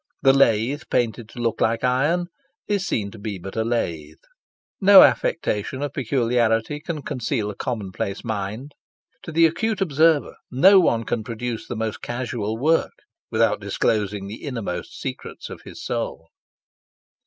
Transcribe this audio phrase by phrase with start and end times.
[0.23, 2.25] The lathe painted to look like iron
[2.67, 4.17] is seen to be but a lathe.
[4.81, 8.71] No affectation of peculiarity can conceal a commonplace mind.
[9.21, 14.43] To the acute observer no one can produce the most casual work without disclosing the
[14.43, 16.29] innermost secrets of his soul.